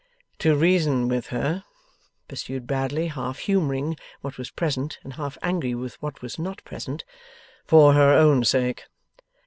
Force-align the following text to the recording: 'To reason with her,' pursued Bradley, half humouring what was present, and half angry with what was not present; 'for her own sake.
'To 0.39 0.55
reason 0.55 1.07
with 1.07 1.27
her,' 1.27 1.63
pursued 2.27 2.65
Bradley, 2.65 3.05
half 3.05 3.37
humouring 3.37 3.95
what 4.21 4.35
was 4.39 4.49
present, 4.49 4.97
and 5.03 5.13
half 5.13 5.37
angry 5.43 5.75
with 5.75 6.01
what 6.01 6.23
was 6.23 6.39
not 6.39 6.63
present; 6.63 7.03
'for 7.67 7.93
her 7.93 8.13
own 8.13 8.43
sake. 8.43 8.85